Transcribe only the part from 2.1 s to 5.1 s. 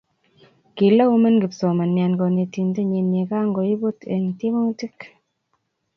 konetinte nyiny ye kankoibut en tiemutich